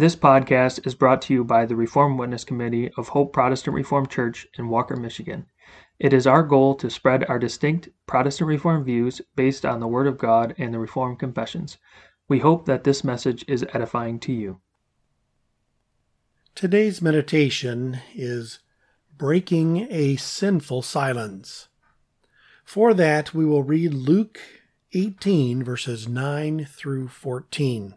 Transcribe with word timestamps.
This 0.00 0.16
podcast 0.16 0.86
is 0.86 0.94
brought 0.94 1.20
to 1.20 1.34
you 1.34 1.44
by 1.44 1.66
the 1.66 1.76
Reformed 1.76 2.18
Witness 2.18 2.42
Committee 2.42 2.90
of 2.96 3.08
Hope 3.08 3.34
Protestant 3.34 3.74
Reformed 3.74 4.08
Church 4.08 4.46
in 4.56 4.70
Walker, 4.70 4.96
Michigan. 4.96 5.44
It 5.98 6.14
is 6.14 6.26
our 6.26 6.42
goal 6.42 6.74
to 6.76 6.88
spread 6.88 7.26
our 7.28 7.38
distinct 7.38 7.90
Protestant 8.06 8.48
Reformed 8.48 8.86
views 8.86 9.20
based 9.36 9.66
on 9.66 9.78
the 9.78 9.86
Word 9.86 10.06
of 10.06 10.16
God 10.16 10.54
and 10.56 10.72
the 10.72 10.78
Reformed 10.78 11.18
Confessions. 11.18 11.76
We 12.28 12.38
hope 12.38 12.64
that 12.64 12.82
this 12.82 13.04
message 13.04 13.44
is 13.46 13.66
edifying 13.74 14.18
to 14.20 14.32
you. 14.32 14.62
Today's 16.54 17.02
meditation 17.02 18.00
is 18.14 18.60
Breaking 19.18 19.86
a 19.90 20.16
Sinful 20.16 20.80
Silence. 20.80 21.68
For 22.64 22.94
that, 22.94 23.34
we 23.34 23.44
will 23.44 23.64
read 23.64 23.92
Luke 23.92 24.40
18, 24.94 25.62
verses 25.62 26.08
9 26.08 26.64
through 26.64 27.08
14. 27.08 27.96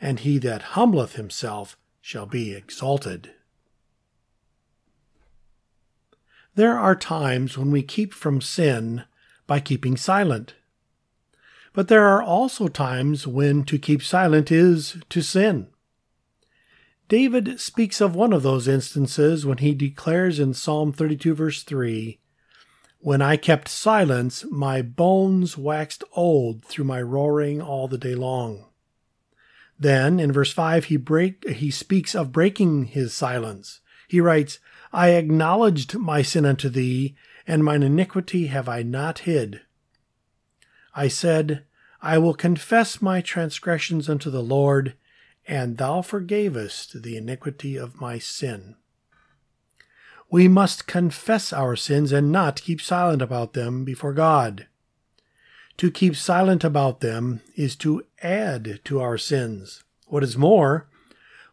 and 0.00 0.20
he 0.20 0.38
that 0.38 0.62
humbleth 0.74 1.14
himself 1.14 1.76
shall 2.00 2.26
be 2.26 2.52
exalted. 2.52 3.30
There 6.54 6.78
are 6.78 6.94
times 6.94 7.58
when 7.58 7.70
we 7.70 7.82
keep 7.82 8.14
from 8.14 8.40
sin 8.40 9.04
by 9.46 9.60
keeping 9.60 9.96
silent. 9.96 10.54
But 11.72 11.88
there 11.88 12.06
are 12.06 12.22
also 12.22 12.68
times 12.68 13.26
when 13.26 13.64
to 13.64 13.78
keep 13.78 14.02
silent 14.02 14.50
is 14.50 14.96
to 15.10 15.20
sin. 15.20 15.68
David 17.08 17.60
speaks 17.60 18.00
of 18.00 18.16
one 18.16 18.32
of 18.32 18.42
those 18.42 18.66
instances 18.66 19.44
when 19.44 19.58
he 19.58 19.74
declares 19.74 20.40
in 20.40 20.54
Psalm 20.54 20.92
32, 20.92 21.34
verse 21.34 21.62
3 21.62 22.18
When 22.98 23.20
I 23.20 23.36
kept 23.36 23.68
silence, 23.68 24.44
my 24.50 24.82
bones 24.82 25.58
waxed 25.58 26.02
old 26.12 26.64
through 26.64 26.86
my 26.86 27.02
roaring 27.02 27.60
all 27.60 27.86
the 27.86 27.98
day 27.98 28.14
long. 28.14 28.64
Then 29.78 30.18
in 30.18 30.32
verse 30.32 30.52
5 30.52 30.86
he 30.86 30.96
break 30.96 31.48
he 31.48 31.70
speaks 31.70 32.14
of 32.14 32.32
breaking 32.32 32.86
his 32.86 33.12
silence. 33.12 33.80
He 34.08 34.20
writes, 34.20 34.58
I 34.92 35.10
acknowledged 35.10 35.96
my 35.98 36.22
sin 36.22 36.46
unto 36.46 36.68
thee, 36.68 37.16
and 37.46 37.64
mine 37.64 37.82
iniquity 37.82 38.46
have 38.46 38.68
I 38.68 38.82
not 38.82 39.20
hid. 39.20 39.60
I 40.94 41.08
said, 41.08 41.64
I 42.00 42.18
will 42.18 42.34
confess 42.34 43.02
my 43.02 43.20
transgressions 43.20 44.08
unto 44.08 44.30
the 44.30 44.42
Lord, 44.42 44.94
and 45.46 45.76
thou 45.76 46.02
forgavest 46.02 47.02
the 47.02 47.16
iniquity 47.16 47.76
of 47.76 48.00
my 48.00 48.18
sin. 48.18 48.76
We 50.30 50.48
must 50.48 50.86
confess 50.86 51.52
our 51.52 51.76
sins 51.76 52.12
and 52.12 52.32
not 52.32 52.62
keep 52.62 52.80
silent 52.80 53.22
about 53.22 53.52
them 53.52 53.84
before 53.84 54.12
God. 54.12 54.66
To 55.78 55.90
keep 55.90 56.16
silent 56.16 56.64
about 56.64 57.00
them 57.00 57.42
is 57.54 57.76
to 57.76 58.02
add 58.22 58.80
to 58.84 59.00
our 59.00 59.18
sins. 59.18 59.84
What 60.06 60.22
is 60.22 60.36
more, 60.36 60.88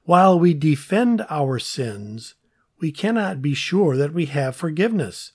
while 0.04 0.40
we 0.40 0.54
defend 0.54 1.26
our 1.30 1.60
sins, 1.60 2.36
we 2.80 2.92
cannot 2.92 3.42
be 3.42 3.54
sure 3.54 3.98
that 3.98 4.14
we 4.14 4.26
have 4.28 4.56
forgiveness, 4.56 5.34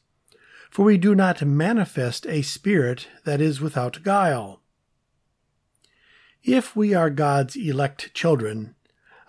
for 0.71 0.85
we 0.85 0.97
do 0.97 1.15
not 1.15 1.43
manifest 1.43 2.27
a 2.27 2.43
spirit 2.43 3.09
that 3.25 3.41
is 3.41 3.61
without 3.61 4.03
guile. 4.03 4.63
If 6.43 6.75
we 6.77 6.95
are 6.95 7.11
God's 7.11 7.57
elect 7.57 8.15
children, 8.15 8.75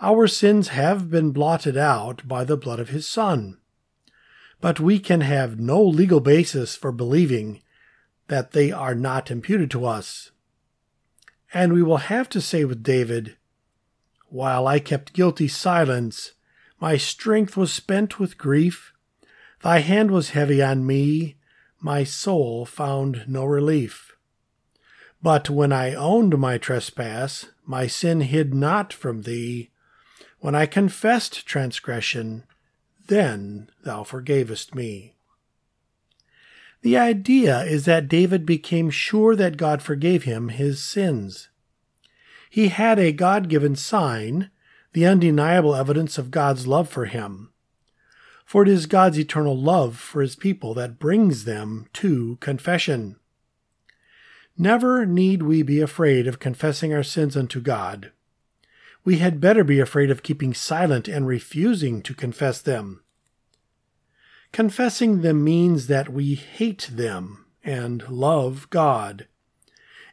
our 0.01 0.27
sins 0.27 0.69
have 0.69 1.09
been 1.09 1.31
blotted 1.31 1.75
out 1.75 2.25
by 2.27 2.45
the 2.45 2.57
blood 2.57 2.79
of 2.79 2.89
His 2.89 3.07
Son. 3.07 3.57
But 4.61 4.79
we 4.79 4.99
can 4.99 5.21
have 5.21 5.59
no 5.59 5.81
legal 5.83 6.21
basis 6.21 6.75
for 6.75 6.91
believing 6.91 7.61
that 8.29 8.51
they 8.51 8.71
are 8.71 8.95
not 8.95 9.29
imputed 9.29 9.69
to 9.71 9.85
us. 9.85 10.31
And 11.53 11.73
we 11.73 11.83
will 11.83 11.97
have 11.97 12.29
to 12.29 12.41
say 12.41 12.63
with 12.63 12.83
David, 12.83 13.35
While 14.29 14.67
I 14.67 14.79
kept 14.79 15.13
guilty 15.13 15.47
silence, 15.47 16.33
my 16.79 16.95
strength 16.95 17.57
was 17.57 17.73
spent 17.73 18.19
with 18.19 18.37
grief. 18.37 18.93
Thy 19.61 19.79
hand 19.79 20.11
was 20.11 20.29
heavy 20.29 20.61
on 20.61 20.85
me, 20.85 21.35
my 21.81 22.03
soul 22.03 22.65
found 22.65 23.25
no 23.27 23.43
relief. 23.43 24.15
But 25.21 25.49
when 25.49 25.73
I 25.73 25.93
owned 25.93 26.37
my 26.37 26.57
trespass, 26.57 27.47
my 27.65 27.87
sin 27.87 28.21
hid 28.21 28.53
not 28.53 28.93
from 28.93 29.23
thee. 29.23 29.71
When 30.39 30.55
I 30.55 30.65
confessed 30.65 31.45
transgression, 31.45 32.43
then 33.07 33.69
thou 33.83 34.03
forgavest 34.03 34.73
me. 34.75 35.15
The 36.81 36.97
idea 36.97 37.61
is 37.63 37.85
that 37.85 38.07
David 38.07 38.45
became 38.45 38.89
sure 38.89 39.35
that 39.35 39.57
God 39.57 39.81
forgave 39.81 40.23
him 40.23 40.49
his 40.49 40.81
sins. 40.81 41.49
He 42.49 42.69
had 42.69 42.97
a 42.97 43.11
God 43.11 43.49
given 43.49 43.75
sign, 43.75 44.49
the 44.93 45.05
undeniable 45.05 45.75
evidence 45.75 46.17
of 46.17 46.31
God's 46.31 46.67
love 46.67 46.89
for 46.89 47.05
him. 47.05 47.51
For 48.45 48.63
it 48.63 48.69
is 48.69 48.87
God's 48.87 49.19
eternal 49.19 49.55
love 49.55 49.97
for 49.97 50.21
his 50.21 50.35
people 50.35 50.73
that 50.73 50.99
brings 50.99 51.43
them 51.43 51.87
to 51.93 52.37
confession. 52.37 53.17
Never 54.57 55.05
need 55.05 55.43
we 55.43 55.61
be 55.61 55.81
afraid 55.81 56.27
of 56.27 56.39
confessing 56.39 56.93
our 56.93 57.03
sins 57.03 57.37
unto 57.37 57.61
God. 57.61 58.11
We 59.05 59.19
had 59.19 59.39
better 59.39 59.63
be 59.63 59.79
afraid 59.79 60.09
of 60.09 60.23
keeping 60.23 60.53
silent 60.53 61.07
and 61.07 61.27
refusing 61.27 62.01
to 62.01 62.13
confess 62.13 62.59
them. 62.61 63.03
Confessing 64.51 65.21
them 65.21 65.43
means 65.43 65.87
that 65.87 66.09
we 66.09 66.35
hate 66.35 66.89
them 66.91 67.45
and 67.63 68.07
love 68.09 68.69
God. 68.69 69.27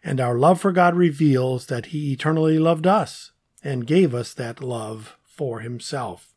And 0.04 0.20
our 0.20 0.38
love 0.38 0.60
for 0.60 0.72
God 0.72 0.94
reveals 0.94 1.66
that 1.66 1.86
He 1.86 2.12
eternally 2.12 2.58
loved 2.58 2.86
us 2.86 3.32
and 3.64 3.86
gave 3.86 4.14
us 4.14 4.34
that 4.34 4.62
love 4.62 5.16
for 5.24 5.60
Himself. 5.60 6.34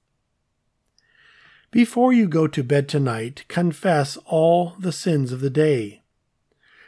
Before 1.72 2.12
you 2.12 2.28
go 2.28 2.48
to 2.48 2.64
bed 2.64 2.88
tonight, 2.88 3.46
confess 3.48 4.18
all 4.26 4.74
the 4.80 4.92
sins 4.92 5.32
of 5.32 5.42
the 5.42 5.52
day. 5.52 6.02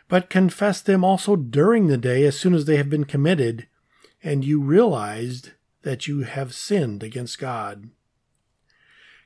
But 0.08 0.30
confess 0.30 0.82
them 0.82 1.04
also 1.04 1.36
during 1.36 1.88
the 1.88 1.98
day 1.98 2.26
as 2.26 2.40
soon 2.40 2.56
as 2.56 2.66
they 2.66 2.78
have 2.78 2.90
been 2.90 3.06
committed 3.06 3.68
and 4.24 4.46
you 4.46 4.62
realized 4.62 5.52
that 5.84 6.08
you 6.08 6.22
have 6.22 6.54
sinned 6.54 7.04
against 7.04 7.40
God. 7.40 7.90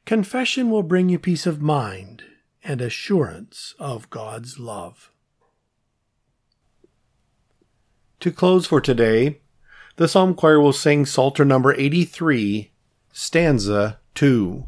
Confession 0.05 0.69
will 0.69 0.83
bring 0.83 1.09
you 1.09 1.17
peace 1.17 1.47
of 1.47 1.61
mind 1.61 2.23
and 2.63 2.79
assurance 2.79 3.73
of 3.79 4.09
God's 4.11 4.59
love. 4.59 5.11
To 8.19 8.31
close 8.31 8.67
for 8.67 8.79
today, 8.79 9.41
the 9.95 10.07
Psalm 10.07 10.35
Choir 10.35 10.59
will 10.59 10.73
sing 10.73 11.07
Psalter 11.07 11.43
number 11.43 11.73
83, 11.73 12.71
stanza 13.11 13.99
2. 14.13 14.67